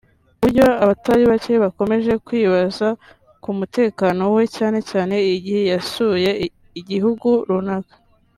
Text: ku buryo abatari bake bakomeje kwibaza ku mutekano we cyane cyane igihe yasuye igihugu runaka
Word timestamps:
ku 0.29 0.39
buryo 0.41 0.65
abatari 0.83 1.23
bake 1.31 1.53
bakomeje 1.63 2.11
kwibaza 2.25 2.87
ku 3.43 3.49
mutekano 3.59 4.21
we 4.35 4.43
cyane 4.55 4.79
cyane 4.91 5.15
igihe 5.35 5.61
yasuye 5.71 6.29
igihugu 6.79 7.29
runaka 7.49 7.93